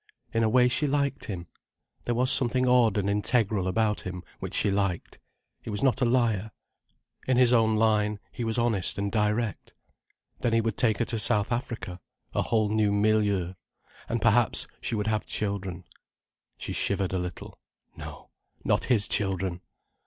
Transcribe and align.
In 0.33 0.41
a 0.41 0.49
way, 0.49 0.67
she 0.67 0.87
liked 0.87 1.25
him. 1.25 1.45
There 2.05 2.15
was 2.15 2.31
something 2.31 2.67
odd 2.67 2.97
and 2.97 3.07
integral 3.07 3.67
about 3.67 4.01
him, 4.01 4.23
which 4.39 4.55
she 4.55 4.71
liked. 4.71 5.19
He 5.61 5.69
was 5.69 5.83
not 5.83 6.01
a 6.01 6.05
liar. 6.05 6.49
In 7.27 7.37
his 7.37 7.53
own 7.53 7.75
line, 7.75 8.19
he 8.31 8.43
was 8.43 8.57
honest 8.57 8.97
and 8.97 9.11
direct. 9.11 9.75
Then 10.39 10.53
he 10.53 10.59
would 10.61 10.75
take 10.75 10.97
her 10.97 11.05
to 11.05 11.19
South 11.19 11.51
Africa: 11.51 11.99
a 12.33 12.41
whole 12.41 12.69
new 12.69 12.91
milieu. 12.91 13.53
And 14.09 14.19
perhaps 14.23 14.65
she 14.81 14.95
would 14.95 15.05
have 15.05 15.27
children. 15.27 15.83
She 16.57 16.73
shivered 16.73 17.13
a 17.13 17.19
little. 17.19 17.59
No, 17.95 18.31
not 18.65 18.85
his 18.85 19.07
children! 19.07 19.61